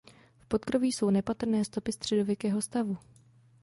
[0.39, 2.97] V podkroví jsou nepatrné stopy středověkého stavu.